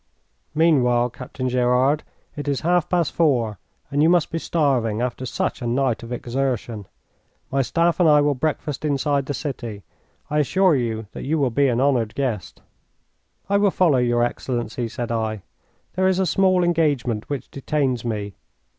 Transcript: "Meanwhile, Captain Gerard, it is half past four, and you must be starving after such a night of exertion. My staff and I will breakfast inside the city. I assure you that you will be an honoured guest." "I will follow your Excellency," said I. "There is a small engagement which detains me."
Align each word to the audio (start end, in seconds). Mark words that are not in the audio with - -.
"Meanwhile, 0.55 1.11
Captain 1.11 1.47
Gerard, 1.47 2.01
it 2.35 2.47
is 2.47 2.61
half 2.61 2.89
past 2.89 3.11
four, 3.11 3.59
and 3.91 4.01
you 4.01 4.09
must 4.09 4.31
be 4.31 4.39
starving 4.39 4.99
after 4.99 5.27
such 5.27 5.61
a 5.61 5.67
night 5.67 6.01
of 6.01 6.11
exertion. 6.11 6.87
My 7.51 7.61
staff 7.61 7.99
and 7.99 8.09
I 8.09 8.19
will 8.19 8.33
breakfast 8.33 8.83
inside 8.83 9.27
the 9.27 9.35
city. 9.35 9.83
I 10.27 10.39
assure 10.39 10.75
you 10.75 11.05
that 11.11 11.25
you 11.25 11.37
will 11.37 11.51
be 11.51 11.67
an 11.67 11.79
honoured 11.79 12.15
guest." 12.15 12.63
"I 13.47 13.57
will 13.57 13.69
follow 13.69 13.99
your 13.99 14.23
Excellency," 14.23 14.87
said 14.87 15.11
I. 15.11 15.43
"There 15.93 16.07
is 16.07 16.17
a 16.17 16.25
small 16.25 16.63
engagement 16.63 17.29
which 17.29 17.51
detains 17.51 18.03
me." 18.03 18.33